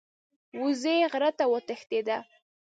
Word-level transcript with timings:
وزې 0.61 0.95
غره 1.11 1.31
ته 1.37 1.45
وتښتیده. 1.51 2.17